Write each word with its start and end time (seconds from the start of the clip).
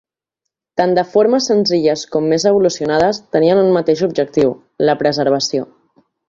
Tant 0.79 0.93
de 0.97 1.01
formes 1.09 1.49
senzilles 1.51 2.05
com 2.15 2.29
més 2.31 2.45
evolucionades, 2.53 3.19
tenien 3.37 3.63
un 3.65 3.69
mateix 3.77 4.03
objectiu: 4.09 4.57
la 4.91 4.97
preservació. 5.05 5.71